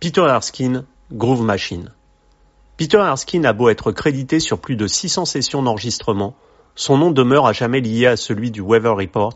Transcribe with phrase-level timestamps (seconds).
[0.00, 1.90] Peter Erskine, Groove Machine.
[2.76, 6.36] Peter Erskine a beau être crédité sur plus de 600 sessions d'enregistrement,
[6.76, 9.34] son nom demeure à jamais lié à celui du Weather Report,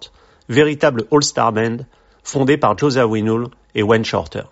[0.49, 1.79] véritable all-star band
[2.23, 4.45] fondé par Joseph Winul et Wayne Shorter.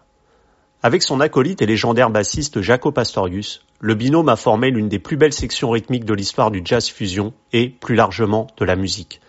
[0.83, 5.17] Avec son acolyte et légendaire bassiste Jaco Pastorius, le binôme a formé l'une des plus
[5.17, 9.21] belles sections rythmiques de l'histoire du jazz fusion et, plus largement, de la musique.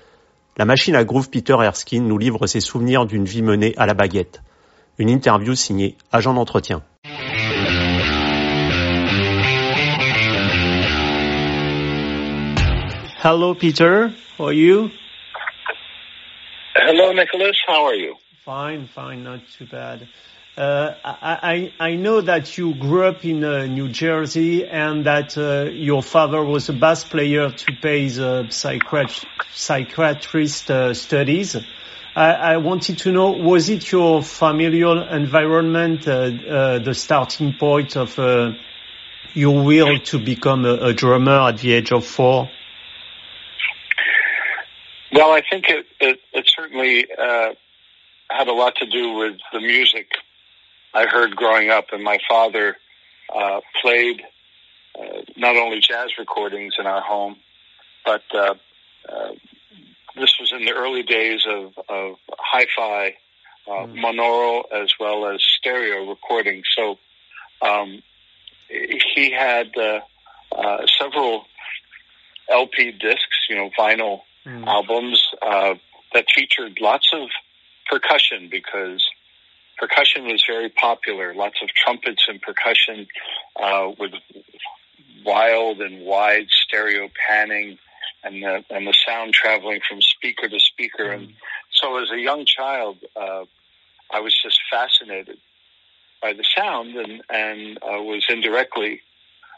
[0.57, 3.93] La machine à groove Peter Erskine nous livre ses souvenirs d'une vie menée à la
[3.93, 4.41] baguette.
[4.97, 6.83] Une interview signée Agent d'entretien.
[13.23, 14.89] Hello Peter, how are you?
[16.75, 18.15] Hello Nicholas, how are you?
[18.43, 20.07] Fine, fine, not too bad.
[20.57, 25.69] Uh, I, I know that you grew up in uh, New Jersey and that uh,
[25.71, 29.23] your father was a bass player to pay the psychiat
[29.53, 31.55] psychiatrist uh, studies.
[32.15, 37.95] I, I, wanted to know, was it your familial environment uh, uh, the starting point
[37.95, 38.17] of
[39.33, 42.49] your will to become a, a, drummer at the age of four?
[45.13, 50.07] Well, I think it, it, it certainly had a lot to do with the music
[50.93, 52.77] I heard growing up, and my father
[53.33, 54.21] uh, played
[54.99, 57.37] uh, not only jazz recordings in our home,
[58.05, 58.55] but uh,
[59.07, 59.31] uh,
[60.15, 63.15] this was in the early days of, of hi-fi,
[63.67, 63.99] uh, mm.
[63.99, 66.63] monaural as well as stereo recording.
[66.75, 66.97] So
[67.61, 68.01] um,
[68.69, 69.99] he had uh,
[70.51, 71.45] uh, several
[72.49, 74.65] LP discs, you know, vinyl mm.
[74.65, 75.75] albums uh,
[76.13, 77.29] that featured lots of
[77.89, 79.05] percussion because
[79.77, 81.33] percussion was very popular.
[81.33, 83.07] Lots of trumpets and percussion
[83.61, 84.11] uh, with
[85.25, 87.77] wild and wide stereo panning,
[88.23, 91.05] and the and the sound traveling from speaker to speaker.
[91.05, 91.13] Mm.
[91.15, 91.33] And
[91.71, 93.45] so, as a young child, uh,
[94.11, 95.37] I was just fascinated
[96.21, 99.01] by the sound, and and uh, was indirectly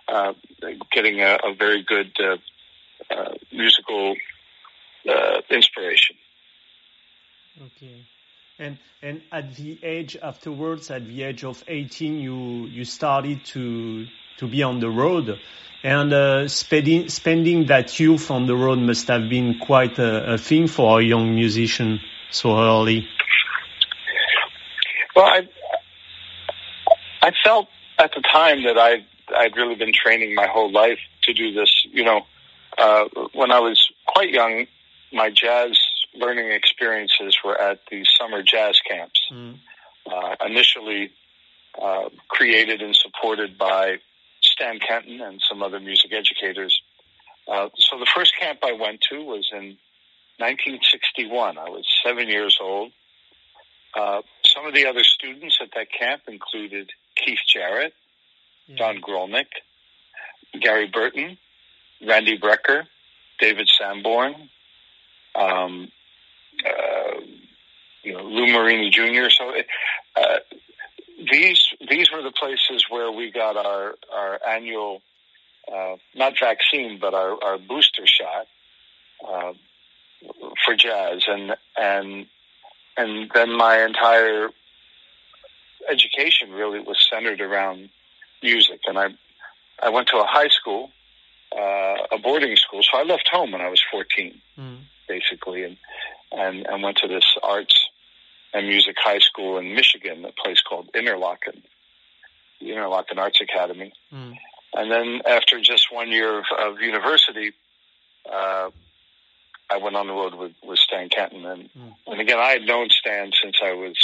[0.08, 0.34] uh,
[0.91, 2.38] getting a, a, very good uh,
[3.14, 4.16] uh, musical
[5.50, 6.16] inspiration.
[7.62, 8.06] Okay.
[8.59, 14.06] And and at the age afterwards, at the age of 18, you you started to
[14.38, 15.39] to be on the road,
[15.83, 20.38] and uh, spending spending that youth on the road must have been quite a, a
[20.38, 21.99] thing for a young musician
[22.31, 23.07] so early.
[25.16, 25.47] Well, I
[27.22, 27.67] I felt
[27.99, 29.05] at the time that I
[29.35, 31.85] I'd really been training my whole life to do this.
[31.91, 32.22] You know,
[32.77, 34.67] uh, when I was quite young,
[35.11, 35.77] my jazz
[36.16, 39.57] learning experiences were at the summer jazz camps, mm.
[40.11, 41.11] uh, initially
[41.81, 43.97] uh, created and supported by
[44.53, 46.81] Stan Kenton and some other music educators.
[47.47, 49.78] Uh, so the first camp I went to was in
[50.38, 51.58] 1961.
[51.58, 52.91] I was seven years old.
[53.96, 57.94] Uh, some of the other students at that camp included Keith Jarrett,
[58.68, 58.78] yeah.
[58.78, 59.47] Don Grolnick,
[60.59, 61.38] Gary Burton,
[62.06, 62.84] Randy Brecker,
[63.40, 64.50] David Sanborn,
[65.35, 65.91] um,
[66.66, 67.20] uh,
[68.03, 69.30] you know, Lou Marini Jr.
[69.30, 69.53] So
[70.16, 70.40] uh,
[71.31, 75.01] these these were the places where we got our our annual
[75.71, 78.47] uh, not vaccine but our, our booster shot
[79.27, 79.53] uh,
[80.65, 81.23] for jazz.
[81.27, 82.25] And and
[82.97, 84.49] and then my entire
[85.89, 87.89] education really was centered around
[88.41, 88.81] music.
[88.87, 89.07] And I
[89.81, 90.89] I went to a high school
[91.55, 92.81] uh, a boarding school.
[92.81, 94.79] So I left home when I was 14 mm.
[95.07, 95.77] basically and
[96.31, 97.87] and, and went to this arts
[98.53, 101.61] and music high school in Michigan, a place called Interlochen,
[102.73, 103.94] the Interlochen Arts Academy.
[104.13, 104.35] Mm.
[104.73, 107.53] And then after just one year of, of university,
[108.31, 108.69] uh,
[109.69, 111.45] I went on the road with, with Stan Kenton.
[111.45, 111.94] And, mm.
[112.07, 113.95] and again, I had known Stan since I was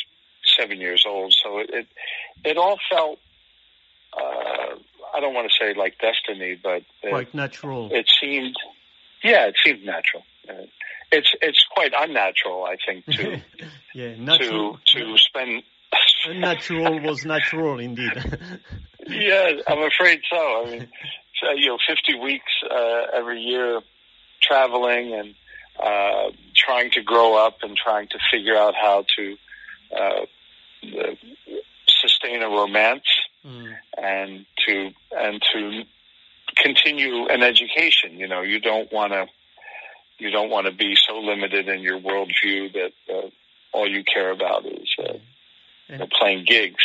[0.57, 1.33] seven years old.
[1.43, 1.87] So it, it,
[2.45, 3.19] it all felt,
[4.13, 4.75] uh,
[5.13, 7.89] I don't want to say like destiny, but it, like natural.
[7.91, 8.55] It seemed,
[9.23, 10.23] yeah, it seemed natural.
[10.47, 10.65] Uh,
[11.11, 13.41] it's it's quite unnatural, I think, to
[13.95, 14.79] yeah, natural.
[14.85, 15.63] to to spend.
[16.25, 18.11] Unnatural was natural indeed.
[19.07, 20.63] yeah, I'm afraid so.
[20.65, 20.87] I mean,
[21.55, 23.81] you know, 50 weeks uh, every year
[24.41, 25.35] traveling and
[25.81, 29.37] uh, trying to grow up and trying to figure out how to
[29.97, 30.25] uh,
[31.87, 33.03] sustain a romance
[33.45, 33.73] mm.
[33.97, 35.83] and to and to
[36.57, 38.17] continue an education.
[38.17, 39.27] You know, you don't want to
[40.17, 43.29] you don't want to be so limited in your worldview that uh,
[43.71, 45.13] all you care about is uh,
[46.19, 46.83] playing gigs.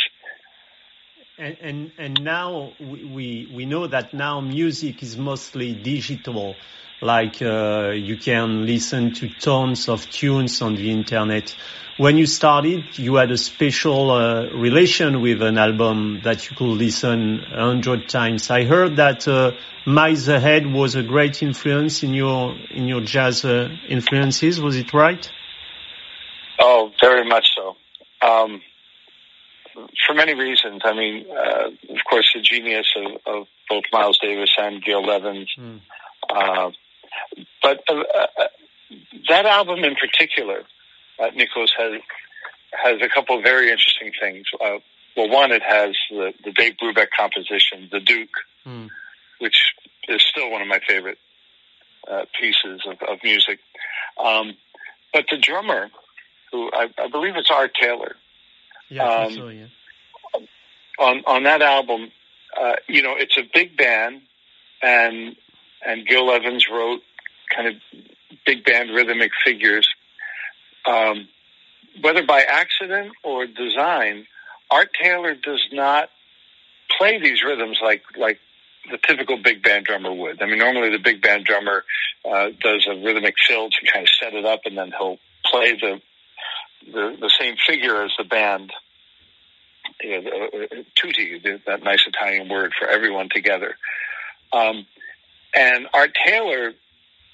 [1.37, 6.55] And, and and now we we know that now music is mostly digital.
[7.01, 11.55] like uh, you can listen to tons of tunes on the internet.
[11.97, 16.75] When you started, you had a special uh, relation with an album that you could
[16.77, 18.49] listen a hundred times.
[18.49, 19.51] I heard that uh,
[19.85, 24.59] Miles Ahead was a great influence in your in your jazz uh, influences.
[24.59, 25.29] Was it right?
[26.59, 27.75] Oh, very much so.
[28.21, 28.61] Um,
[30.05, 30.81] for many reasons.
[30.83, 35.51] I mean, uh, of course, the genius of, of, both Miles Davis and Gil Evans.
[35.57, 35.79] Mm.
[36.29, 36.69] Uh,
[37.61, 38.47] but uh, uh,
[39.27, 40.61] that album in particular,
[41.19, 42.01] uh, Nicholas has
[42.71, 44.45] has a couple of very interesting things.
[44.63, 44.77] Uh,
[45.17, 48.37] well, one, it has the, the Dave Brubeck composition, "The Duke,"
[48.67, 48.89] mm.
[49.39, 49.73] which
[50.07, 51.17] is still one of my favorite
[52.39, 53.59] pieces of, of music.
[54.23, 54.55] Um,
[55.11, 55.89] but the drummer,
[56.51, 58.15] who I, I believe it's Art Taylor,
[58.89, 59.65] yeah, um, yeah.
[60.99, 62.11] On on that album,
[62.59, 64.21] uh, you know, it's a big band,
[64.81, 65.35] and
[65.85, 67.01] and Gil Evans wrote
[67.53, 67.75] kind of
[68.45, 69.87] big band rhythmic figures.
[70.85, 71.27] Um,
[72.01, 74.27] whether by accident or design,
[74.69, 76.09] Art Taylor does not
[76.97, 78.39] play these rhythms like like
[78.91, 80.41] the typical big band drummer would.
[80.41, 81.83] I mean, normally the big band drummer
[82.23, 85.73] uh, does a rhythmic fill to kind of set it up, and then he'll play
[85.73, 86.01] the
[86.85, 88.71] the, the same figure as the band.
[90.03, 93.75] Know, uh, tutti, that nice Italian word for everyone together.
[94.51, 94.85] Um,
[95.55, 96.73] and Art Taylor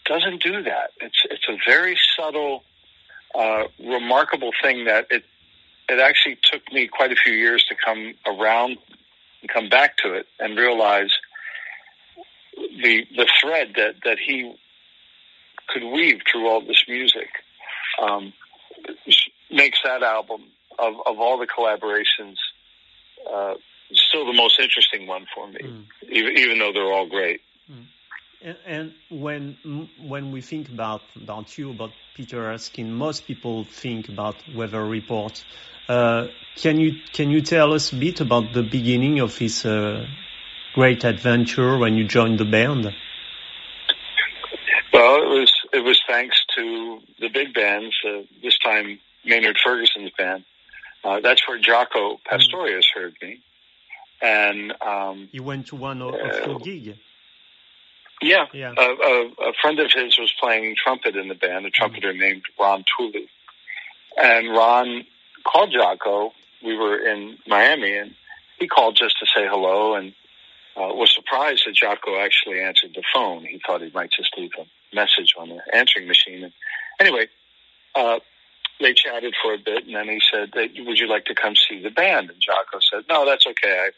[0.05, 0.91] doesn't do that.
[0.99, 2.63] It's it's a very subtle,
[3.33, 5.23] uh, remarkable thing that it
[5.89, 8.77] it actually took me quite a few years to come around
[9.41, 11.11] and come back to it and realize
[12.55, 14.53] the the thread that that he
[15.67, 17.29] could weave through all this music.
[18.01, 18.33] Um,
[19.51, 20.43] makes that album
[20.79, 22.35] of, of all the collaborations
[23.29, 23.53] uh,
[23.93, 25.85] still the most interesting one for me, mm.
[26.09, 27.41] even, even though they're all great.
[27.69, 27.85] Mm.
[28.43, 34.09] And, and, when when we think about about you about Peter Erskine, most people think
[34.09, 35.43] about Weather Report.
[35.87, 40.07] Uh, can you can you tell us a bit about the beginning of his uh,
[40.73, 42.85] great adventure when you joined the band?
[44.91, 47.95] Well, it was it was thanks to the big bands.
[48.03, 50.45] Uh, this time Maynard Ferguson's band.
[51.03, 53.01] Uh, that's where Jaco Pastorius mm.
[53.01, 53.41] heard me.
[54.21, 56.97] And um, you went to one of, of your gig.
[58.21, 58.73] Yeah, yeah.
[58.77, 62.19] A, a, a, friend of his was playing trumpet in the band, a trumpeter mm.
[62.19, 63.27] named Ron Tooley.
[64.21, 65.05] And Ron
[65.43, 66.31] called Jaco.
[66.63, 68.13] We were in Miami, and
[68.59, 70.13] he called just to say hello, and
[70.77, 73.43] uh, was surprised that Jaco actually answered the phone.
[73.43, 76.43] He thought he might just leave a message on the answering machine.
[76.43, 76.53] And
[76.99, 77.27] anyway,
[77.95, 78.19] uh,
[78.81, 81.81] they chatted for a bit, and then he said, "Would you like to come see
[81.81, 83.89] the band?" And Jaco said, "No, that's okay.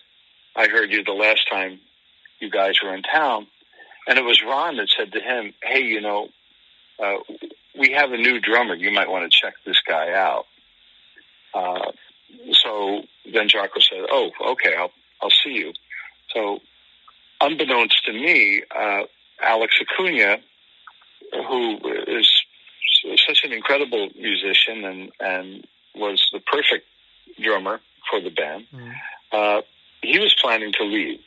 [0.56, 1.80] I I heard you the last time
[2.39, 3.47] you guys were in town."
[4.07, 6.30] And it was Ron that said to him, "Hey, you know,
[7.00, 7.18] uh,
[7.75, 8.75] we have a new drummer.
[8.75, 10.45] You might want to check this guy out."
[11.53, 11.91] Uh,
[12.51, 14.91] so then Jaco said, "Oh, okay, I'll
[15.21, 15.74] I'll see you."
[16.33, 16.59] So,
[17.41, 19.03] unbeknownst to me, uh,
[19.41, 20.38] Alex Acuna,
[21.31, 21.77] who
[22.07, 22.42] is
[23.27, 26.85] such an incredible musician and and was the perfect
[27.41, 27.79] drummer
[28.09, 28.65] for the band.
[28.73, 28.94] Mm.
[29.31, 29.61] Uh,
[30.01, 31.21] he was planning to leave,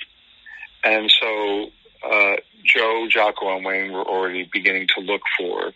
[0.85, 1.71] and so
[2.05, 5.73] uh, Joe, Jaco, and Wayne were already beginning to look for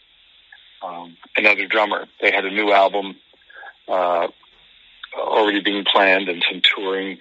[0.82, 2.06] um, another drummer.
[2.20, 3.17] They had a new album
[3.88, 4.29] uh,
[5.17, 7.19] already being planned and some touring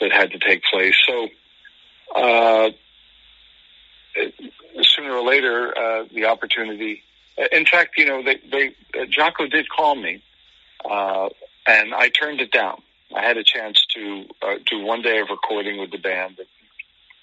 [0.00, 0.94] that had to take place.
[1.06, 1.28] So.
[2.14, 2.70] Uh,
[4.82, 7.02] sooner or later, uh, the opportunity
[7.52, 8.68] in fact, you know, they, they
[8.98, 10.22] uh, Jaco did call me,
[10.88, 11.28] uh,
[11.66, 12.82] and I turned it down.
[13.14, 16.48] I had a chance to uh, do one day of recording with the band, it'd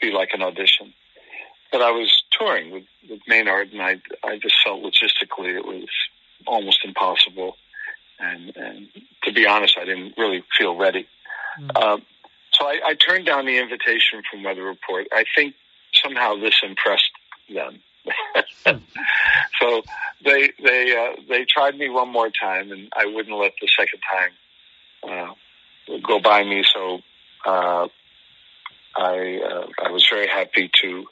[0.01, 0.93] be like an audition.
[1.71, 5.89] But I was touring with, with Maynard, and I I just felt logistically it was
[6.47, 7.57] almost impossible,
[8.19, 8.87] and and
[9.23, 11.07] to be honest, I didn't really feel ready.
[11.59, 11.71] Mm.
[11.75, 11.97] Uh,
[12.53, 15.07] so I, I turned down the invitation from Weather Report.
[15.11, 15.55] I think
[16.03, 17.11] somehow this impressed
[17.49, 17.81] them.
[19.59, 19.81] so
[20.23, 24.01] they they uh, they tried me one more time, and I wouldn't let the second
[24.11, 24.31] time
[25.09, 26.63] uh, go by me.
[26.73, 26.99] So
[27.45, 27.87] uh,
[28.95, 31.05] I uh, I was very happy to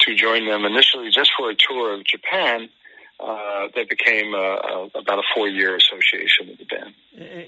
[0.00, 2.68] to join them initially just for a tour of Japan.
[3.22, 6.94] Uh, that became about a four-year association with the band.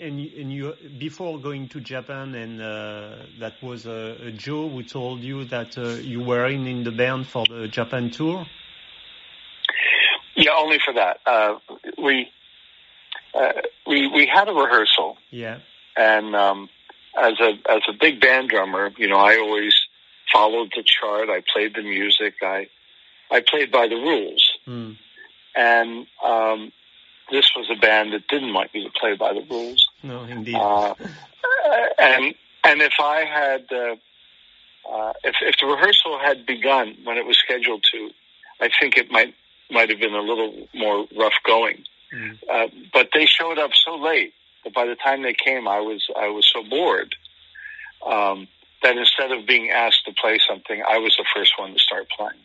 [0.03, 5.21] And, and you, before going to Japan, and uh, that was uh, Joe who told
[5.21, 8.45] you that uh, you were in in the band for the Japan tour.
[10.43, 11.21] Yeah, only for that.
[11.27, 11.55] Uh,
[11.99, 12.31] we
[13.35, 13.53] uh,
[13.87, 15.17] we we had a rehearsal.
[15.31, 15.59] Yeah.
[15.97, 16.69] And um,
[17.17, 19.75] as a as a big band drummer, you know, I always
[20.33, 21.29] followed the chart.
[21.29, 22.35] I played the music.
[22.43, 22.69] I
[23.31, 24.97] I played by the rules, Mm.
[25.55, 26.73] and um,
[27.31, 29.89] this was a band that didn't want you to play by the rules.
[30.03, 30.55] No, indeed.
[30.57, 30.95] Uh,
[31.99, 32.35] and
[32.65, 33.97] and if I had, uh,
[34.91, 38.11] uh, if if the rehearsal had begun when it was scheduled to,
[38.61, 39.35] I think it might
[39.73, 41.85] might have been a little more rough going.
[42.15, 42.39] Mm.
[42.51, 46.07] Uh, but they showed up so late that by the time they came, I was
[46.17, 47.15] I was so bored
[48.07, 48.49] um,
[48.83, 52.09] that instead of being asked to play something, I was the first one to start
[52.17, 52.41] playing.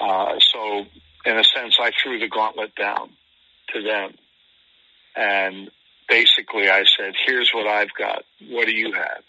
[0.00, 0.86] Uh, so
[1.24, 3.10] in a sense, I threw the gauntlet down
[3.74, 4.14] to them,
[5.16, 5.70] and
[6.08, 8.24] basically I said, "Here's what I've got.
[8.48, 9.22] What do you have?"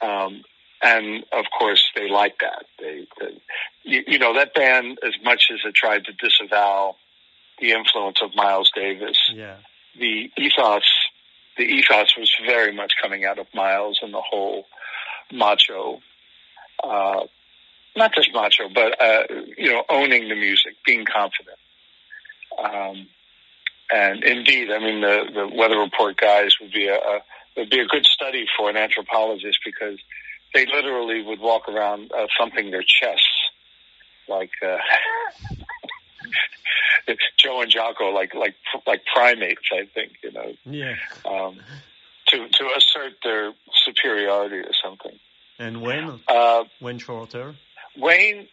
[0.00, 0.42] Um,
[0.82, 2.64] and of course, they like that.
[2.78, 3.40] They, they
[3.84, 6.96] you, you know, that band, as much as it tried to disavow
[7.60, 9.56] the influence of Miles Davis, Yeah.
[9.98, 10.82] the ethos,
[11.56, 14.66] the ethos was very much coming out of Miles and the whole
[15.30, 16.00] macho,
[16.82, 17.20] uh,
[17.94, 19.24] not just macho, but uh,
[19.56, 21.58] you know, owning the music, being confident.
[22.58, 23.06] Um,
[23.92, 27.18] and indeed, I mean, the the Weather Report guys would be a, a
[27.56, 29.98] would be a good study for an anthropologist because
[30.54, 33.26] they literally would walk around uh, thumping their chests
[34.28, 34.76] like uh,
[37.38, 38.54] Joe and Jaco, like like
[38.86, 39.62] like primates.
[39.72, 40.96] I think you know Yeah.
[41.24, 41.58] um,
[42.28, 43.52] to to assert their
[43.84, 45.18] superiority or something.
[45.58, 46.20] And when?
[46.28, 47.54] Uh, Wayne Shorter?
[47.96, 48.48] Wayne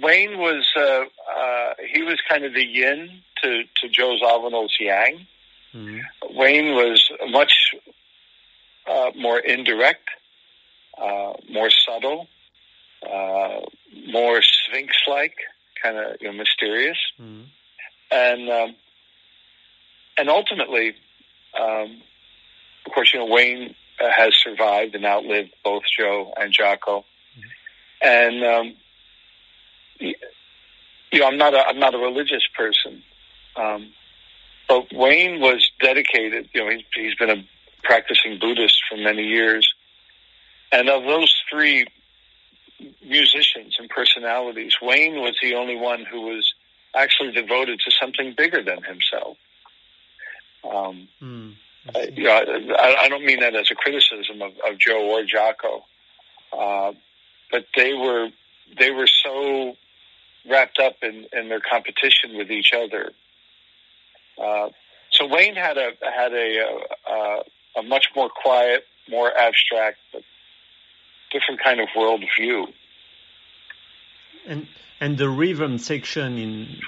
[0.00, 5.26] Wayne was uh, uh, he was kind of the yin to to Joe Zawinul's yang.
[5.74, 6.00] Mm.
[6.30, 7.52] Wayne was much
[8.86, 10.08] uh, more indirect,
[11.02, 12.28] uh, more subtle,
[13.02, 13.60] uh,
[14.12, 15.34] more sphinx-like,
[15.82, 17.44] kind of you know, mysterious, Mm.
[18.10, 18.76] and um,
[20.18, 20.94] and ultimately,
[21.58, 22.02] um,
[22.86, 27.04] of course, you know Wayne uh, has survived and outlived both Joe and Jaco,
[28.00, 28.76] and um,
[29.98, 30.14] you
[31.20, 33.02] know I'm not a I'm not a religious person,
[33.56, 33.92] um,
[34.68, 36.48] but Wayne was dedicated.
[36.54, 37.44] You know he's, he's been a
[37.82, 39.72] practicing Buddhist for many years,
[40.72, 41.86] and of those three
[43.02, 46.54] musicians and personalities, Wayne was the only one who was
[46.94, 49.36] actually devoted to something bigger than himself.
[50.64, 51.54] Um, Mm.
[51.94, 52.30] uh, you know,
[52.78, 55.82] I, I don't mean that as a criticism of, of Joe or Jaco,
[56.52, 56.92] uh,
[57.50, 58.28] but they were
[58.78, 59.76] they were so
[60.48, 63.12] wrapped up in, in their competition with each other.
[64.38, 64.68] Uh,
[65.10, 66.78] so Wayne had a had a,
[67.10, 67.42] uh,
[67.76, 70.22] a much more quiet, more abstract, but
[71.32, 72.66] different kind of world view.
[74.46, 74.66] And
[75.00, 76.80] and the rhythm section in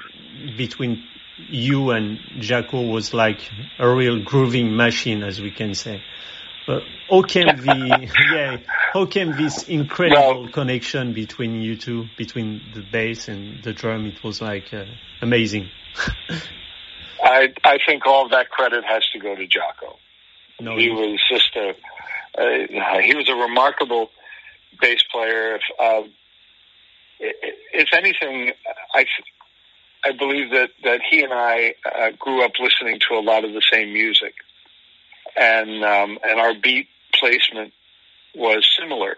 [0.56, 1.02] between
[1.48, 6.02] you and Jaco was like a real grooving machine, as we can say.
[6.66, 8.58] But how came the yeah?
[8.92, 14.06] How came this incredible Well- connection between you two, between the bass and the drum?
[14.06, 14.84] It was like uh,
[15.20, 15.70] amazing.
[17.22, 19.96] I I think all that credit has to go to Jaco.
[20.60, 21.70] no, he was just a
[22.38, 24.10] uh, he was a remarkable
[24.80, 25.56] bass player.
[25.56, 26.12] If um,
[27.20, 28.52] if anything,
[28.94, 29.04] I
[30.04, 33.52] I believe that that he and I uh, grew up listening to a lot of
[33.52, 34.34] the same music,
[35.36, 36.88] and um, and our beat
[37.18, 37.72] placement
[38.34, 39.16] was similar.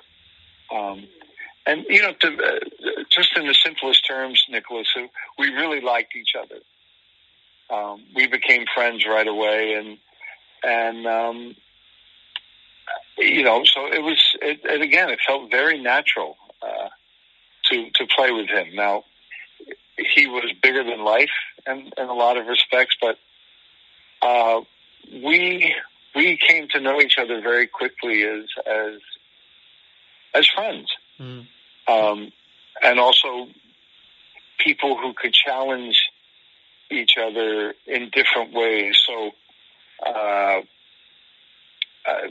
[0.72, 1.06] Um,
[1.66, 5.06] and you know, to, uh, just in the simplest terms, Nicholas, uh,
[5.38, 6.60] we really liked each other.
[7.68, 9.98] Um, we became friends right away, and
[10.62, 11.56] and um,
[13.18, 14.20] you know, so it was.
[14.42, 16.88] It, and again, it felt very natural uh,
[17.70, 18.74] to to play with him.
[18.74, 19.04] Now,
[19.96, 21.30] he was bigger than life
[21.66, 23.18] in, in a lot of respects, but
[24.22, 24.60] uh,
[25.12, 25.74] we
[26.14, 29.00] we came to know each other very quickly as as
[30.34, 31.46] as friends, Mm.
[31.88, 32.30] um,
[32.82, 33.48] and also
[34.58, 36.10] people who could challenge
[36.90, 38.98] each other in different ways.
[39.06, 39.30] So.
[40.06, 40.60] Uh,
[42.06, 42.28] uh,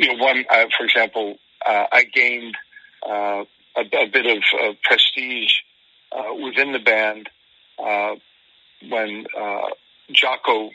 [0.00, 2.56] you know, one, uh, for example, uh, I gained
[3.06, 3.44] uh,
[3.76, 5.52] a, a bit of uh, prestige
[6.10, 7.28] uh, within the band
[7.78, 8.14] uh,
[8.88, 9.66] when uh,
[10.10, 10.70] Jaco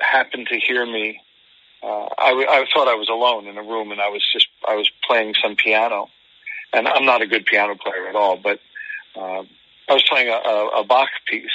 [0.00, 1.20] happened to hear me.
[1.82, 4.46] Uh, I, w- I thought I was alone in a room, and I was just
[4.66, 6.06] I was playing some piano,
[6.72, 8.60] and I'm not a good piano player at all, but
[9.16, 11.50] I was playing a, a, a Bach piece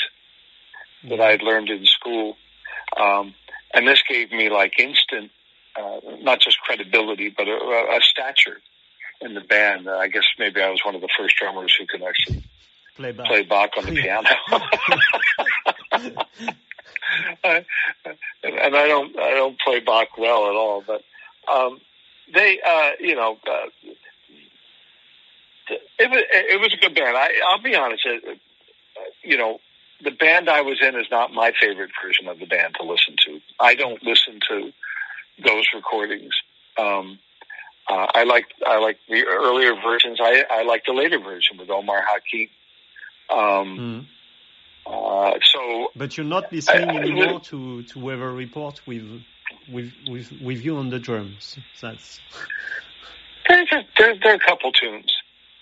[1.08, 2.36] that I had learned in school,
[3.00, 3.34] um,
[3.74, 5.32] and this gave me like instant
[5.80, 8.60] uh, not just credibility, but a, a stature
[9.22, 9.88] in the band.
[9.88, 12.44] Uh, I guess maybe I was one of the first drummers who could actually
[12.96, 13.28] Play Bach.
[13.28, 14.30] play Bach on the piano.
[17.44, 17.66] I,
[18.44, 21.02] and I don't, I don't play Bach well at all, but
[21.52, 21.80] um,
[22.34, 23.70] they, uh, you know, uh,
[26.00, 27.16] It was it was a good band.
[27.16, 28.06] I, I'll be honest.
[28.06, 28.40] It,
[29.24, 29.60] you know,
[30.04, 33.16] the band I was in is not my favorite version of the band to listen
[33.26, 33.40] to.
[33.60, 34.72] I don't listen to
[35.44, 36.34] those recordings.
[36.78, 37.20] Um,
[37.90, 40.20] uh, I like I like the earlier versions.
[40.22, 42.50] I I like the later version with Omar Hakim.
[43.32, 44.06] Um, Mm.
[44.86, 49.22] uh, so But you're not listening I- I- anymore to, to Weather Report with,
[49.72, 51.58] with, with, with you on the drums.
[51.80, 52.20] That's,
[53.48, 55.14] there's a, there, there are a couple tunes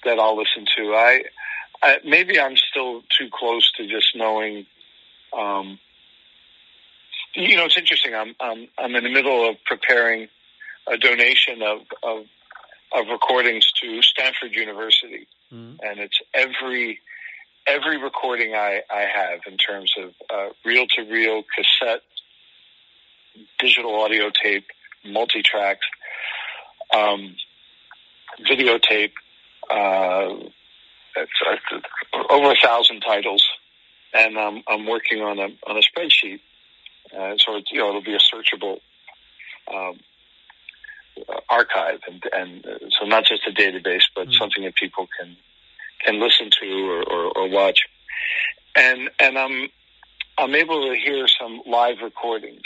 [0.06, 0.94] that I'll listen to.
[0.96, 1.24] I,
[1.84, 4.66] I maybe I'm still too close to just knowing.
[5.38, 5.80] Um,
[7.38, 8.16] you know, it's interesting.
[8.16, 10.28] I'm I'm I'm in the middle of preparing
[10.88, 12.26] a donation of of,
[12.94, 15.78] of recordings to Stanford University, mm.
[15.82, 17.00] and it's every
[17.68, 22.02] every recording I, I have in terms of uh, reel to reel cassette,
[23.60, 24.66] digital audio tape,
[25.06, 25.86] multi tracks,
[26.92, 27.36] um,
[28.50, 29.12] videotape.
[29.70, 30.50] Uh,
[31.16, 31.84] it's
[32.32, 33.44] over a thousand titles,
[34.14, 36.40] and um, I'm working on a on a spreadsheet,
[37.16, 38.80] uh, so it's, you know it'll be a searchable
[39.74, 40.00] um,
[41.28, 44.38] uh, archive, and and uh, so not just a database, but Mm.
[44.38, 45.36] something that people can
[46.04, 47.80] can listen to or, or, or watch.
[48.76, 49.70] And and I'm
[50.38, 52.62] I'm able to hear some live recordings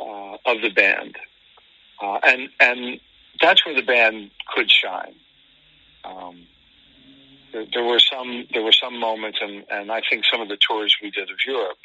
[0.00, 1.16] uh, of the band,
[2.00, 3.00] uh, and and
[3.40, 5.14] that's where the band could shine.
[6.04, 6.46] Um,
[7.52, 10.56] there, there were some there were some moments, and, and I think some of the
[10.56, 11.78] tours we did of Europe,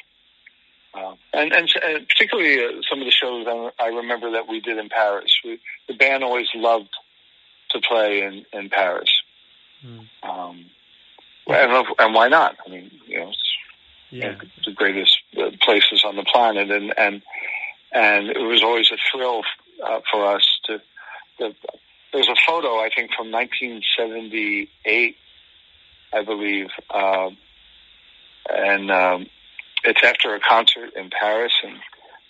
[0.94, 4.60] uh, and, and and particularly uh, some of the shows I, I remember that we
[4.60, 5.32] did in Paris.
[5.44, 5.58] We,
[5.88, 6.90] the band always loved
[7.70, 9.10] to play in in Paris.
[9.84, 10.06] Mm.
[10.22, 10.64] Um,
[11.46, 12.56] and, and why not?
[12.66, 13.38] I mean, you know, it's
[14.10, 14.36] Yeah.
[14.64, 17.22] the greatest uh, places on the planet, and and
[17.92, 19.42] and it was always a thrill
[19.84, 20.80] uh, for us to.
[21.38, 21.54] The,
[22.12, 25.16] there's a photo I think from 1978,
[26.12, 27.36] I believe, um,
[28.48, 29.26] and um,
[29.84, 31.78] it's after a concert in Paris, and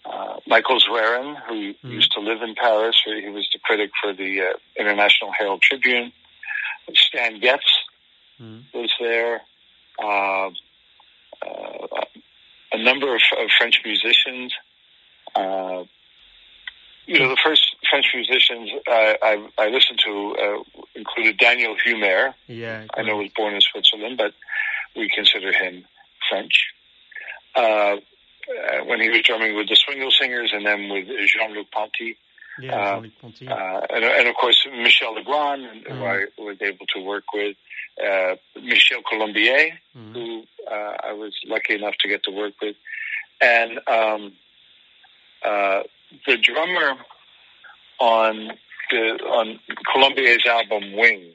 [0.05, 1.93] uh, Michael Zwerin, who Mhm.
[1.99, 6.13] used to live in Paris, he was the critic for the uh, International Herald Tribune.
[6.95, 7.65] Stan Getz
[8.43, 8.65] Mm.
[8.75, 9.43] was there.
[10.03, 10.51] Uh,
[11.47, 12.05] uh,
[12.73, 14.53] a number of, of French musicians.
[15.37, 15.85] Uh,
[17.07, 20.63] you know, the first French musicians I, I, I listened to uh,
[20.97, 22.35] included Daniel Humair.
[22.49, 22.87] Yeah.
[22.97, 24.33] I know he was born in Switzerland, but
[24.97, 25.85] we consider him
[26.29, 26.67] French.
[27.57, 27.97] Uh,
[28.47, 32.17] uh, when he was drumming with the Swingle Singers and then with Jean-Luc Ponty,
[32.61, 33.49] Yeah, uh, Jean-Luc Ponty.
[33.49, 36.03] uh, and, and of course Michel Legrand, who Mm.
[36.03, 37.57] I was able to work with,
[38.05, 40.13] uh, Michel Colombier, Mm.
[40.13, 42.77] who uh, I was lucky enough to get to work with,
[43.41, 44.33] and um,
[45.43, 45.83] uh,
[46.27, 46.97] the drummer
[47.99, 48.51] on
[48.91, 49.61] the on
[49.93, 51.35] Colombier's album Wings.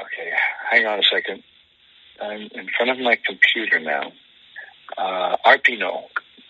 [0.00, 0.30] Okay,
[0.70, 1.42] hang on a second.
[2.20, 4.12] I'm in front of my computer now.
[4.96, 6.04] Uh, Arpino.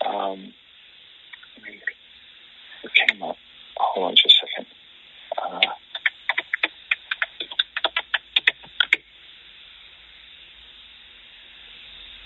[0.05, 0.53] Um,
[2.83, 3.35] it came up.
[3.77, 4.67] Hold on just a second.
[5.41, 5.61] Uh,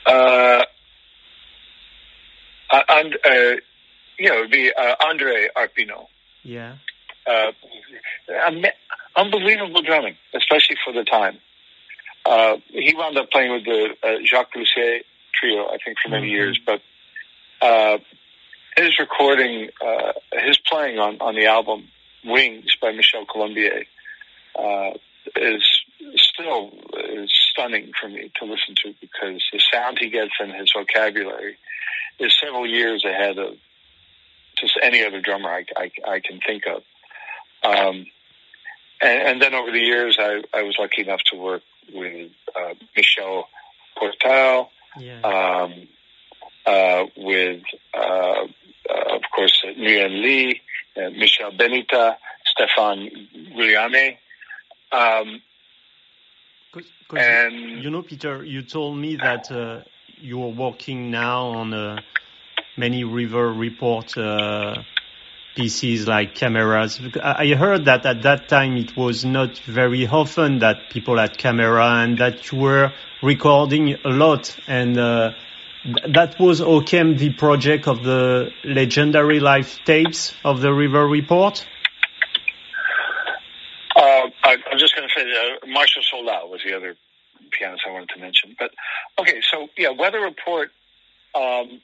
[0.10, 0.66] uh,
[2.72, 3.56] uh, and, uh,
[4.18, 6.08] you know, be uh, Andre Arpino.
[6.44, 6.76] Yeah.
[7.26, 7.52] Uh,
[9.16, 11.40] unbelievable drumming, especially for the time.
[12.26, 15.02] Uh, he wound up playing with the uh, Jacques Loussier
[15.34, 16.32] trio, I think, for many Mhm.
[16.32, 16.60] years.
[16.66, 16.82] But
[17.62, 17.98] uh,
[18.78, 21.90] his recording, uh, his playing on, on the album
[22.26, 23.84] Wings by Michel Colombier
[24.58, 24.92] uh,
[25.36, 25.64] is
[26.16, 26.72] still
[27.10, 31.58] is stunning for me to listen to because the sound he gets and his vocabulary
[32.20, 33.58] is several years ahead of
[34.58, 36.84] just any other drummer I, I, I can think of.
[37.64, 38.06] Um,
[39.02, 42.74] and, and then over the years, I, I was lucky enough to work with uh,
[42.96, 43.48] Michel
[43.98, 45.22] Portal, Yeah.
[45.22, 45.88] um,
[46.66, 47.62] uh, with,
[47.94, 53.10] uh, uh, of course, Nguyen Le, uh, Michel Benita, Stéphane
[53.56, 54.18] Guillaume.
[54.92, 55.42] Um,
[56.72, 59.82] 'Cause- 'cause and You know, Peter, you told me that uh,
[60.18, 62.00] you are working now on uh,
[62.78, 64.76] many Weather Report uh,
[65.56, 67.00] pieces like cameras.
[67.22, 71.86] I heard that at that time it was not very often that people had camera
[72.04, 74.56] and that you were recording a lot.
[74.68, 75.32] And uh,
[76.10, 81.66] that was how came the project of the legendary live tapes of the Weather Report.
[83.96, 86.96] Uh, I, I'm just going to say uh, Martial Solal was the other
[87.52, 88.56] pianist I wanted to mention.
[88.58, 88.72] But
[89.20, 90.72] okay, so yeah, Weather Report.
[91.36, 91.82] Um,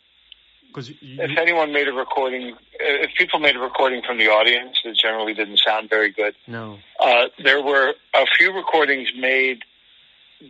[0.69, 4.97] Because if anyone made a recording, if people made a recording from the audience, it
[4.97, 6.35] generally didn't sound very good.
[6.47, 6.77] No.
[6.99, 9.63] Uh, there were a few recordings made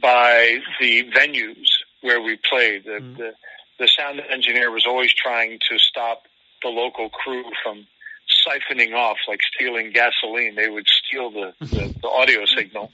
[0.01, 1.69] by the venues
[2.01, 2.83] where we played.
[2.83, 3.17] The, mm.
[3.17, 3.33] the,
[3.79, 6.23] the sound engineer was always trying to stop
[6.61, 7.87] the local crew from
[8.45, 10.55] siphoning off, like stealing gasoline.
[10.55, 12.91] They would steal the, the, the audio signal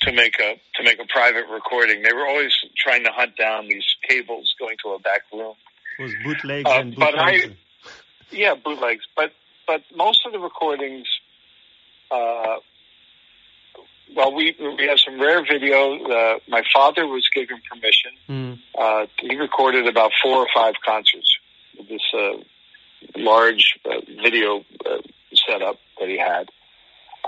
[0.00, 2.02] to make a to make a private recording.
[2.02, 5.54] They were always trying to hunt down these cables going to a back room.
[5.98, 7.16] Was bootlegs uh, and bootlegs.
[7.16, 7.56] But I,
[8.30, 9.04] yeah, bootlegs.
[9.14, 9.32] But
[9.66, 11.06] but most of the recordings,
[12.10, 12.56] uh,
[14.14, 16.02] well, we we have some rare video.
[16.04, 18.12] Uh, my father was given permission.
[18.28, 18.58] Mm.
[18.76, 21.38] Uh, he recorded about four or five concerts
[21.78, 22.36] with this uh,
[23.16, 24.98] large uh, video uh,
[25.34, 26.48] setup that he had.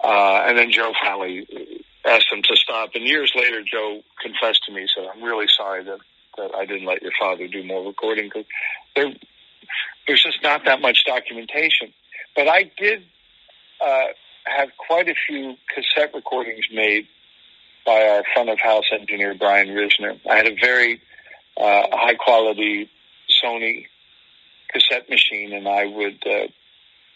[0.02, 1.46] Uh, and then Joe finally
[2.04, 2.90] asked him to stop.
[2.94, 5.98] And years later, Joe confessed to me, said, "I'm really sorry that
[6.38, 8.46] that I didn't let your father do more recording because
[8.96, 9.12] there
[10.06, 11.92] there's just not that much documentation."
[12.34, 13.02] But I did
[13.80, 14.06] uh,
[14.44, 17.06] have quite a few cassette recordings made
[17.84, 20.18] by our front of house engineer Brian Risner.
[20.28, 21.00] I had a very
[21.56, 22.88] uh, high quality
[23.42, 23.86] Sony
[24.72, 26.48] cassette machine, and I would uh,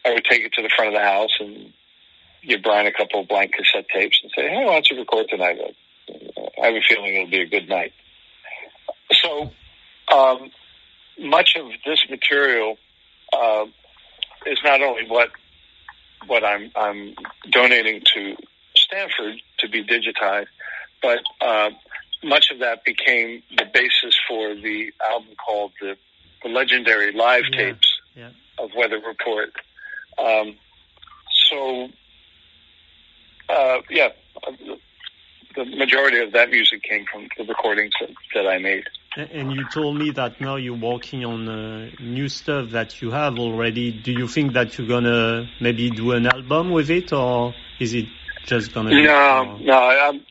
[0.04, 1.72] I would take it to the front of the house and
[2.46, 5.26] give Brian a couple of blank cassette tapes and say, "Hey, why don't you record
[5.28, 5.58] tonight?
[6.10, 7.92] I have a feeling it'll be a good night."
[9.22, 9.50] So,
[10.12, 10.50] um,
[11.18, 12.76] much of this material
[13.32, 13.66] uh,
[14.46, 15.30] is not only what
[16.26, 17.14] what I'm I'm
[17.50, 18.36] donating to
[18.76, 20.46] Stanford to be digitized,
[21.02, 21.70] but uh,
[22.22, 25.96] much of that became the basis for the album called the,
[26.42, 27.56] the legendary live yeah.
[27.56, 28.30] tapes yeah.
[28.58, 29.52] of Weather Report.
[30.18, 30.56] Um,
[31.50, 31.88] so
[33.48, 34.08] uh, yeah,
[35.54, 38.84] the majority of that music came from the recordings that, that I made.
[39.16, 43.38] And you told me that now you're working on uh, new stuff that you have
[43.38, 43.92] already.
[43.92, 48.06] Do you think that you're gonna maybe do an album with it, or is it
[48.46, 48.90] just gonna?
[48.90, 49.78] No, be, no.
[49.78, 50.26] I'm,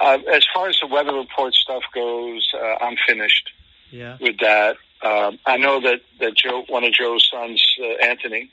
[0.00, 3.50] uh, as far as the weather report stuff goes, uh, I'm finished
[3.90, 4.16] yeah.
[4.20, 4.76] with that.
[5.02, 8.50] Um, I know that that Joe, one of Joe's sons, uh, Anthony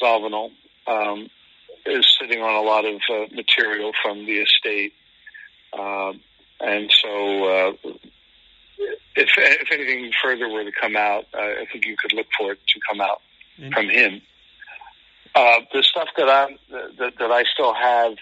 [0.00, 0.52] Zawinul,
[0.86, 1.28] um,
[1.84, 4.92] is sitting on a lot of uh, material from the estate,
[5.72, 6.12] uh,
[6.60, 7.72] and so uh,
[8.78, 12.52] if if anything further were to come out, uh, I think you could look for
[12.52, 13.22] it to come out
[13.58, 13.72] mm-hmm.
[13.72, 14.22] from him.
[15.34, 18.16] Uh, the stuff that I that, that I still have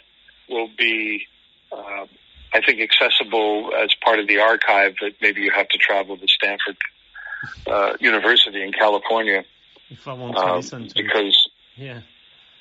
[0.48, 1.26] will be,
[1.72, 2.06] uh,
[2.52, 4.94] I think, accessible as part of the archive.
[5.00, 6.76] That maybe you have to travel to Stanford
[7.66, 9.44] uh, University in California.
[9.90, 12.00] If I want to listen to because yeah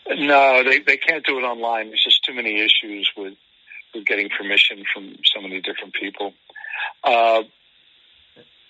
[0.08, 1.88] no, they they can't do it online.
[1.88, 3.36] There's just too many issues with
[3.94, 6.34] with getting permission from so many different people.
[7.04, 7.44] Uh,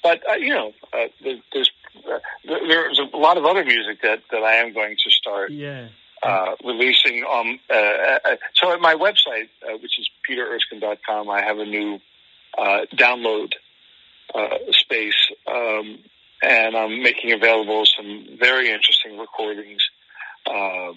[0.03, 1.71] but uh, you know, uh, there's
[2.09, 5.51] uh, there's a lot of other music that that I am going to start.
[5.51, 5.87] Yeah.
[6.21, 11.59] Uh, releasing um uh, uh, so at my website uh, which is petererskine.com I have
[11.59, 11.99] a new
[12.57, 13.51] uh, download
[14.33, 15.99] uh, space um,
[16.41, 19.81] and I'm making available some very interesting recordings
[20.49, 20.93] uh, uh,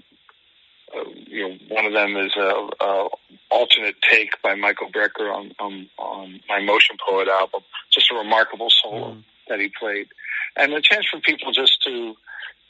[1.26, 3.08] you know, one of them is a, a
[3.50, 7.62] alternate take by Michael Brecker on, on on my Motion Poet album.
[7.90, 9.24] Just a remarkable solo mm.
[9.48, 10.08] that he played,
[10.56, 12.14] and a chance for people just to,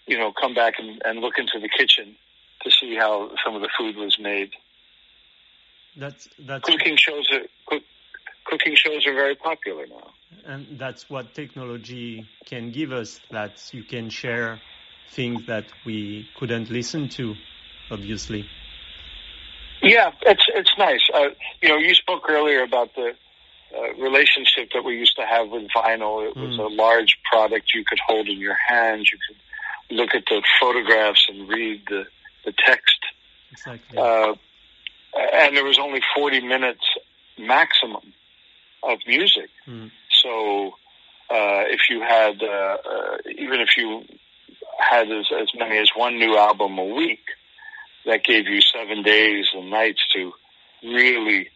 [0.06, 2.16] you know, come back and, and look into the kitchen
[2.62, 4.50] to see how some of the food was made.
[5.96, 7.82] That's that's cooking shows are cook,
[8.44, 10.10] cooking shows are very popular now,
[10.44, 13.20] and that's what technology can give us.
[13.30, 14.60] That you can share
[15.10, 17.34] things that we couldn't listen to
[17.90, 18.48] obviously.
[19.82, 21.02] Yeah, it's it's nice.
[21.12, 21.28] Uh,
[21.62, 23.12] you know, you spoke earlier about the
[23.76, 26.28] uh, relationship that we used to have with vinyl.
[26.28, 26.48] It mm.
[26.48, 29.10] was a large product you could hold in your hands.
[29.12, 32.04] You could look at the photographs and read the
[32.44, 32.98] the text.
[33.52, 33.98] Exactly.
[33.98, 34.34] Uh,
[35.34, 36.84] and there was only forty minutes
[37.38, 38.12] maximum
[38.82, 39.50] of music.
[39.66, 39.90] Mm.
[40.22, 40.70] So
[41.30, 44.04] uh, if you had, uh, uh, even if you
[44.78, 47.24] had as, as many as one new album a week,
[48.06, 50.32] that gave you seven days and nights to
[50.82, 51.48] really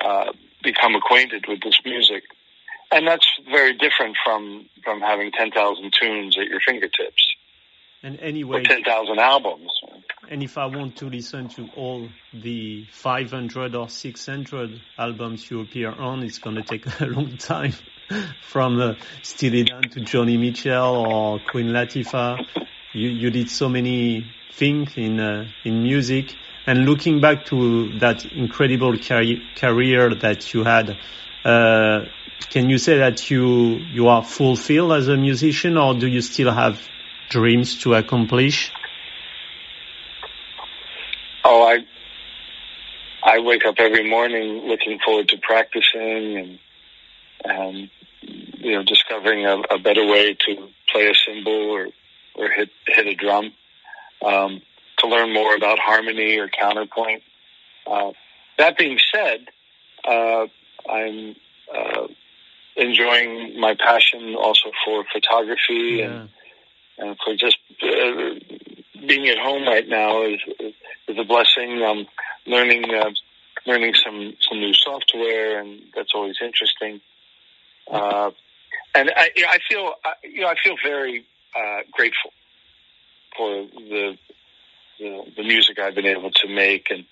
[0.00, 2.24] uh, become acquainted with this music.
[2.90, 7.34] And that's very different from, from having 10,000 tunes at your fingertips.
[8.04, 9.70] And anyway, 10,000 albums.
[10.28, 15.92] And if I want to listen to all the 500 or 600 albums you appear
[15.92, 17.74] on, it's going to take a long time
[18.42, 22.44] from uh, Steely Dan to Joni Mitchell or Queen Latifah.
[22.94, 26.36] You, you did so many things in uh, in music.
[26.66, 30.96] And looking back to that incredible career that you had,
[31.44, 32.04] uh,
[32.50, 36.52] can you say that you you are fulfilled as a musician, or do you still
[36.52, 36.80] have
[37.30, 38.70] dreams to accomplish?
[41.44, 41.78] Oh, I
[43.22, 46.58] I wake up every morning looking forward to practicing and
[47.44, 51.88] and you know discovering a, a better way to play a cymbal or
[52.34, 53.52] or hit hit a drum.
[54.24, 54.62] Um,
[54.98, 57.22] to learn more about harmony or counterpoint.
[57.86, 58.12] Uh,
[58.56, 59.48] that being said,
[60.04, 60.46] uh,
[60.88, 61.34] I'm
[61.74, 62.06] uh,
[62.76, 66.04] enjoying my passion also for photography yeah.
[66.04, 66.28] and
[66.98, 68.38] and for just uh,
[69.06, 70.40] being at home right now is
[71.08, 71.82] is a blessing.
[71.82, 72.06] I'm
[72.46, 73.10] learning uh,
[73.66, 77.00] learning some some new software, and that's always interesting.
[77.90, 78.30] Uh,
[78.94, 81.24] and I, I feel you know I feel very
[81.56, 82.32] uh, grateful
[83.36, 84.16] for the,
[84.98, 87.04] the the music I've been able to make, and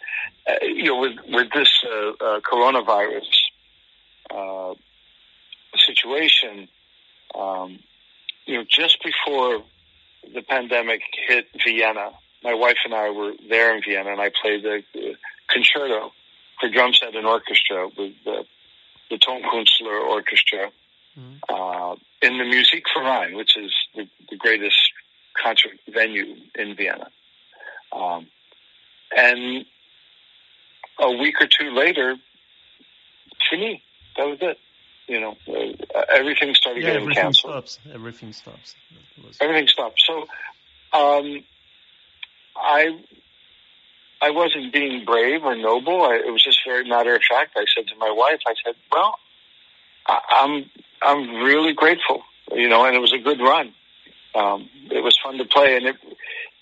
[0.49, 3.29] uh, you know with with this uh, uh, coronavirus
[4.31, 4.75] uh,
[5.77, 6.69] situation,
[7.35, 7.79] um,
[8.47, 9.63] you know, just before
[10.35, 12.11] the pandemic hit Vienna,
[12.43, 15.15] my wife and I were there in Vienna, and I played the, the
[15.49, 16.13] concerto
[16.61, 18.45] for drum set and orchestra with the,
[19.11, 20.71] the Tonkünstler Orchestra
[21.19, 21.35] mm-hmm.
[21.49, 23.73] uh, in the Musikverein, which is
[24.41, 24.79] greatest
[25.41, 27.09] concert venue in Vienna.
[27.93, 28.27] Um,
[29.17, 29.65] and
[30.99, 32.17] a week or two later,
[33.51, 33.83] fini.
[34.17, 34.59] That was it
[35.11, 37.53] you know, uh, everything started yeah, getting everything canceled.
[37.53, 37.79] Stops.
[37.93, 38.77] Everything stops.
[39.41, 40.01] Everything stopped.
[40.07, 40.21] So,
[40.93, 41.43] um,
[42.55, 42.97] I,
[44.23, 46.03] I wasn't being brave or noble.
[46.03, 47.57] I, it was just very matter of fact.
[47.57, 49.17] I said to my wife, I said, well,
[50.07, 50.71] I, I'm,
[51.03, 52.23] I'm really grateful,
[52.53, 53.75] you know, and it was a good run.
[54.35, 55.97] Um, it was fun to play and it,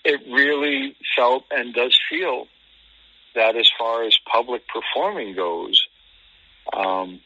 [0.03, 2.47] it really felt and does feel
[3.35, 5.87] that as far as public performing goes,
[6.73, 7.19] um,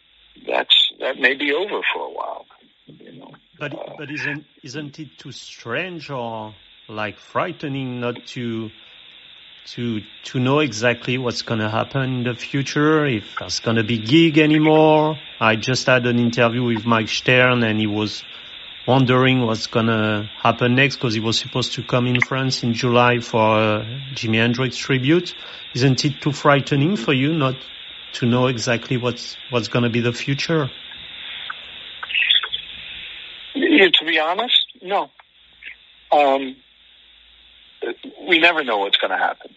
[0.47, 2.45] that's that may be over for a while.
[2.87, 3.31] You know.
[3.59, 6.53] But uh, but isn't isn't it too strange or
[6.87, 8.69] like frightening not to
[9.65, 13.83] to to know exactly what's going to happen in the future if there's going to
[13.83, 15.17] be gig anymore?
[15.39, 18.23] I just had an interview with Mike Stern and he was
[18.85, 23.19] wondering what's to happen next because he was supposed to come in France in July
[23.19, 25.33] for a Jimi Hendrix tribute.
[25.73, 27.55] Isn't it too frightening for you not
[28.13, 30.69] to know exactly what's what's to be the future?
[33.55, 35.09] Yeah, to be honest, no.
[36.11, 36.55] Um,
[38.27, 39.55] we never know what's to happen,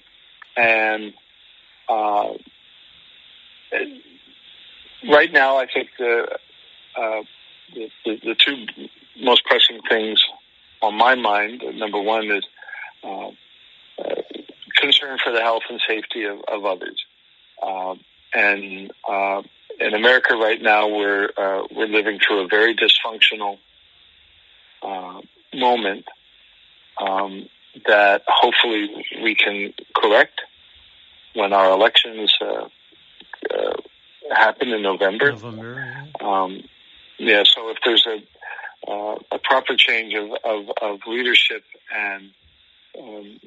[0.56, 1.14] and
[1.88, 2.32] uh,
[5.08, 6.38] right now, I think the,
[6.96, 7.22] uh,
[7.74, 8.66] the, the, the two
[9.20, 10.22] most pressing things
[10.82, 11.62] on my mind.
[11.74, 12.44] Number one is
[13.02, 13.28] uh,
[13.98, 14.22] uh
[14.80, 17.02] concern for the health and safety of, of others,
[17.62, 18.00] um,
[18.34, 19.42] and uh,
[19.80, 23.58] in America right now, we're uh, we're living through a very dysfunctional
[24.82, 25.20] uh,
[25.54, 26.06] moment
[26.98, 27.48] um,
[27.86, 30.40] that hopefully we can correct
[31.34, 32.68] when our elections uh,
[33.54, 33.76] uh,
[34.34, 35.32] happen in November.
[35.32, 36.08] November.
[36.20, 36.62] Um,
[37.18, 37.42] yeah.
[37.44, 38.22] So if there's a
[38.86, 42.30] uh, a proper change of, of, of leadership and
[42.98, 43.40] um,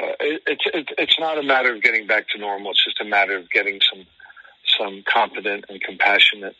[0.00, 2.70] uh, it, it's it, it's not a matter of getting back to normal.
[2.70, 4.06] It's just a matter of getting some
[4.78, 6.56] some competent and compassionate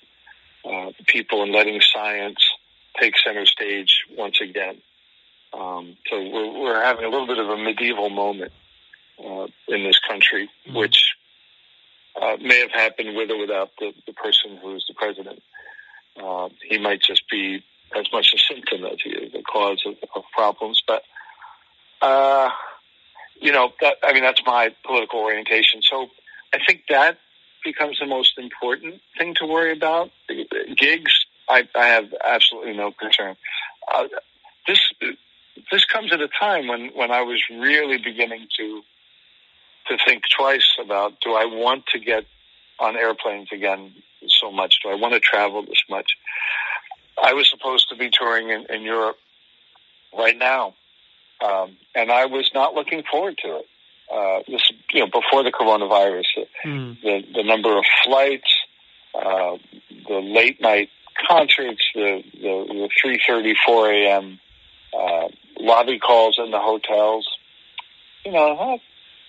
[0.64, 2.38] uh, people and letting science
[3.00, 4.80] take center stage once again.
[5.52, 8.52] Um, so we're, we're having a little bit of a medieval moment
[9.24, 10.76] uh, in this country, mm-hmm.
[10.76, 11.14] which
[12.20, 15.42] uh, may have happened with or without the, the person who is the president.
[16.20, 17.62] Uh, he might just be
[17.96, 20.82] as much a symptom as the cause of, of problems.
[20.86, 21.02] But,
[22.00, 22.50] uh,
[23.40, 25.80] you know, that, I mean, that's my political orientation.
[25.82, 26.08] So
[26.52, 27.18] I think that
[27.64, 30.10] becomes the most important thing to worry about.
[30.76, 33.36] Gigs, I, I have absolutely no concern.
[33.92, 34.08] Uh,
[34.66, 34.80] this
[35.72, 38.82] this comes at a time when when I was really beginning to
[39.88, 42.24] to think twice about do I want to get
[42.78, 43.92] on airplanes again
[44.26, 44.76] so much?
[44.82, 46.12] Do I want to travel this much?
[47.22, 49.16] I was supposed to be touring in, in Europe
[50.16, 50.74] right now,
[51.44, 53.66] um, and I was not looking forward to it.
[54.10, 56.24] Uh, this, you know, before the coronavirus,
[56.64, 57.00] mm.
[57.02, 58.50] the the number of flights,
[59.14, 59.58] uh,
[60.08, 60.88] the late night
[61.28, 64.40] concerts, the the, the three thirty, four a.m.
[64.98, 65.28] Uh,
[65.60, 67.28] lobby calls in the hotels.
[68.24, 68.78] You know,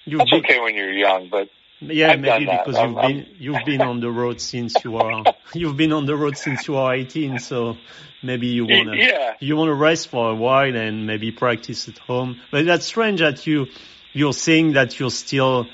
[0.06, 1.50] you've that's okay when you're young, but
[1.82, 5.78] yeah, I've maybe because you've been you've been on the road since you are you've
[5.78, 7.78] been on the road since you are 18, so
[8.22, 9.36] maybe you wanna yeah.
[9.40, 12.40] you wanna rest for a while and maybe practice at home.
[12.52, 13.68] But that's strange that you
[14.14, 15.68] you're saying that you're still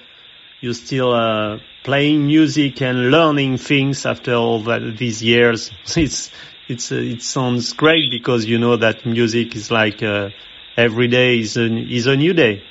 [0.62, 5.72] you're still uh, playing music and learning things after all that, these years.
[5.96, 6.32] It's
[6.68, 10.30] it's uh, it sounds great because you know that music is like uh,
[10.78, 12.64] every day is a is a new day.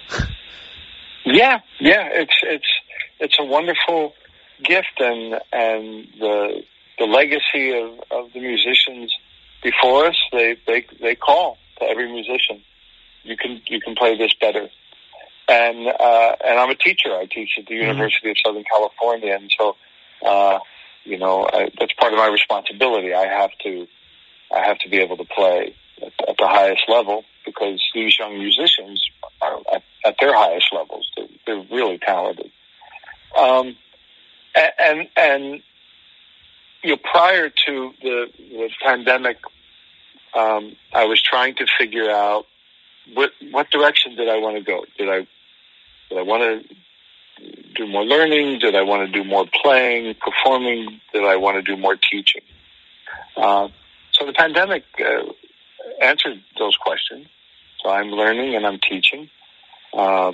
[1.24, 2.68] yeah, yeah, it's it's
[3.20, 4.14] it's a wonderful
[4.62, 6.62] gift and and the
[6.98, 9.14] the legacy of, of the musicians
[9.62, 10.16] before us.
[10.32, 12.62] They they they call to every musician.
[13.22, 14.68] You can you can play this better.
[15.48, 17.14] And uh, and I'm a teacher.
[17.14, 17.88] I teach at the mm-hmm.
[17.88, 19.76] University of Southern California, and so
[20.24, 20.58] uh,
[21.04, 23.12] you know I, that's part of my responsibility.
[23.12, 23.86] I have to
[24.54, 28.38] I have to be able to play at, at the highest level because these young
[28.38, 29.06] musicians
[29.42, 31.10] are at, at their highest levels.
[31.16, 32.50] They're, they're really talented.
[33.36, 33.76] Um,
[34.54, 35.62] and and
[36.82, 39.38] you know, prior to the, the pandemic,
[40.34, 42.46] um, I was trying to figure out
[43.14, 44.84] what what direction did I want to go.
[44.98, 45.26] Did I
[46.08, 46.74] did I want to
[47.74, 48.60] do more learning?
[48.60, 51.00] Did I want to do more playing, performing?
[51.12, 52.42] Did I want to do more teaching?
[53.36, 53.68] Uh,
[54.12, 55.24] so the pandemic uh,
[56.00, 57.26] answered those questions.
[57.82, 59.28] So I'm learning and I'm teaching.
[59.92, 60.32] Uh,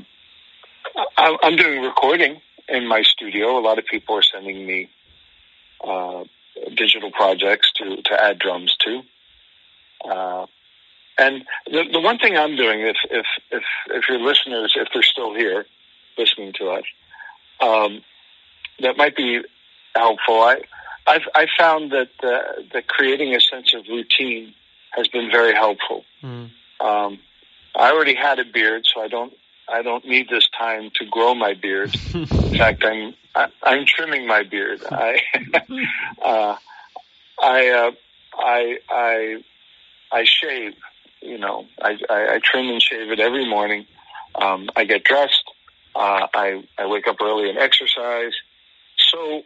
[1.17, 3.59] I'm doing recording in my studio.
[3.59, 4.89] A lot of people are sending me
[5.83, 6.25] uh,
[6.77, 9.03] digital projects to, to add drums to.
[10.09, 10.47] Uh,
[11.19, 15.03] and the, the one thing I'm doing, if, if, if, if your listeners, if they're
[15.03, 15.67] still here
[16.17, 16.85] listening to us,
[17.61, 18.03] um,
[18.81, 19.43] that might be
[19.95, 20.41] helpful.
[20.41, 20.63] I,
[21.07, 24.55] I've, I found that, uh, that creating a sense of routine
[24.93, 26.05] has been very helpful.
[26.23, 26.51] Mm.
[26.81, 27.19] Um,
[27.75, 29.33] I already had a beard, so I don't
[29.71, 31.97] I don't need this time to grow my beard.
[32.15, 32.27] In
[32.59, 34.83] fact, I'm I, am i am trimming my beard.
[34.91, 35.21] I
[36.23, 36.57] uh,
[37.41, 37.91] I, uh,
[38.37, 39.45] I I
[40.13, 40.75] I shave.
[41.23, 43.87] You know, I, I, I trim and shave it every morning.
[44.35, 45.45] Um, I get dressed.
[45.95, 48.33] Uh, I I wake up early and exercise.
[49.13, 49.43] So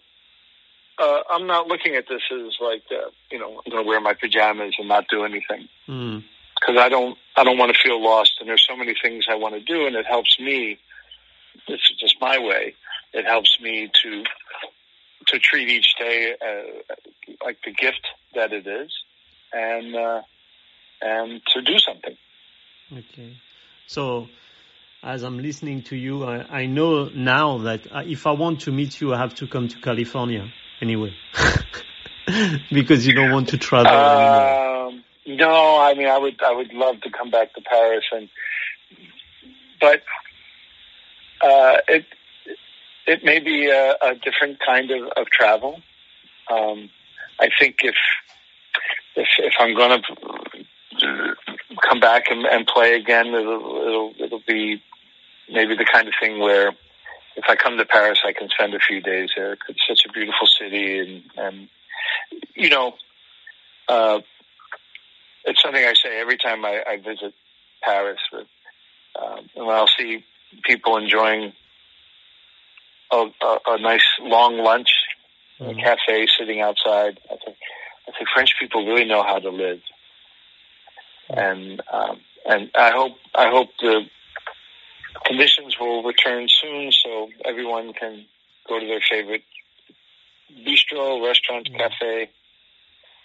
[0.99, 4.01] uh, I'm not looking at this as like uh, you know I'm going to wear
[4.01, 5.69] my pajamas and not do anything.
[5.89, 6.25] Mm
[6.65, 9.35] because I don't I don't want to feel lost, and there's so many things I
[9.35, 10.79] want to do, and it helps me.
[11.69, 12.75] This is just my way.
[13.13, 14.25] It helps me to
[15.29, 16.95] to treat each day uh,
[17.45, 18.93] like the gift that it is,
[19.53, 20.23] and uh,
[21.01, 22.17] and to do something.
[22.93, 23.37] Okay,
[23.87, 24.29] so
[25.03, 28.73] as I'm listening to you, I, I know now that uh, if I want to
[28.73, 30.51] meet you, I have to come to California
[30.81, 31.15] anyway,
[32.73, 34.75] because you don't want to travel anymore.
[35.27, 38.29] No, I mean, I would, I would love to come back to Paris, and
[39.81, 40.03] but
[41.41, 42.07] uh, it
[43.07, 45.81] it may be a, a different kind of, of travel.
[46.51, 46.91] Um,
[47.41, 47.97] I think if
[49.17, 51.35] if if I'm going to
[51.83, 54.83] come back and, and play again, it'll, it'll it'll be
[55.51, 56.73] maybe the kind of thing where
[57.37, 59.57] if I come to Paris, I can spend a few days there.
[59.69, 61.69] It's such a beautiful city, and and
[62.55, 62.95] you know,
[63.89, 64.21] uh,
[65.45, 67.35] it's something I say every time I, I visit
[67.83, 68.21] Paris.
[68.31, 68.47] But,
[69.21, 70.25] um, and I'll see
[70.65, 71.53] people enjoying
[73.13, 74.91] a, a, a nice long lunch
[75.59, 75.79] in mm-hmm.
[75.79, 77.21] a cafe, sitting outside.
[77.31, 77.57] I think
[78.09, 79.81] I think French people really know how to live,
[81.31, 84.03] and um, and I hope I hope the
[85.25, 88.27] conditions will return soon, so everyone can
[88.69, 89.45] go to their favorite
[90.67, 91.79] bistro, restaurant, yeah.
[91.79, 92.31] cafe,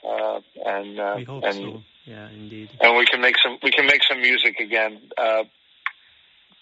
[0.07, 1.83] uh, and uh, and so.
[2.09, 2.71] Yeah, indeed.
[2.81, 4.99] And we can make some we can make some music again.
[5.15, 5.43] Uh,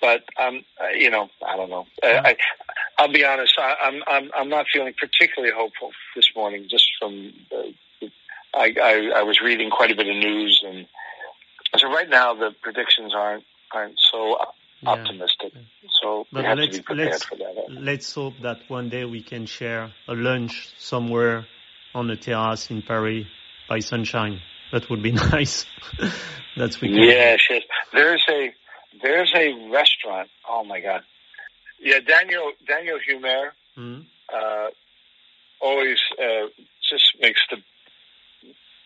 [0.01, 1.87] but um, you know, I don't know.
[2.03, 2.21] Yeah.
[2.25, 2.35] I,
[2.97, 3.53] I'll be honest.
[3.57, 6.67] I, I'm I'm I'm not feeling particularly hopeful this morning.
[6.69, 8.07] Just from uh,
[8.53, 10.85] I, I I was reading quite a bit of news, and
[11.77, 14.37] so right now the predictions aren't aren't so
[14.81, 14.89] yeah.
[14.89, 15.53] optimistic.
[16.01, 17.67] So but we have to be prepared for that.
[17.69, 21.47] Let's hope that one day we can share a lunch somewhere
[21.95, 23.25] on a terrace in Paris
[23.69, 24.41] by sunshine.
[24.71, 25.65] That would be nice.
[26.55, 27.63] That's we Yes, yes.
[27.93, 28.53] There's a
[29.01, 30.29] there's a restaurant.
[30.47, 31.03] Oh my god.
[31.79, 34.01] Yeah, Daniel Daniel Humair mm-hmm.
[34.33, 34.69] uh,
[35.61, 36.47] always uh,
[36.89, 37.57] just makes the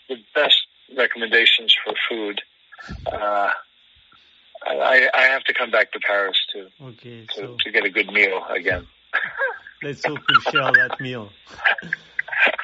[0.09, 0.67] the best
[0.97, 2.41] recommendations for food.
[3.07, 3.49] Uh,
[4.63, 7.89] I, I have to come back to Paris to okay, to, so to get a
[7.89, 8.87] good meal again.
[9.81, 11.31] let's hope we share that meal.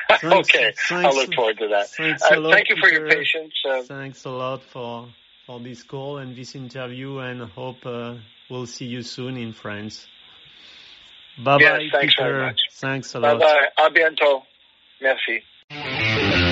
[0.24, 1.90] okay, thanks, I'll look forward to that.
[1.90, 3.54] Thanks uh, lot, thank you for your patience.
[3.68, 5.10] Uh, thanks a lot for
[5.46, 8.16] for this call and this interview, and hope uh,
[8.50, 10.08] we'll see you soon in France.
[11.44, 12.30] Bye yes, bye, thanks Peter.
[12.30, 12.60] Very much.
[12.74, 13.40] Thanks a lot.
[13.40, 13.46] Bye
[13.78, 13.86] bye.
[13.86, 14.44] A bientôt.
[15.02, 16.44] Merci.